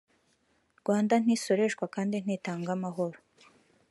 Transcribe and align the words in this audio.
rwanda 0.79 1.13
ntisoreshwa 1.23 1.85
kandi 1.95 2.15
ntitanga 2.23 2.69
amahoro 2.77 3.17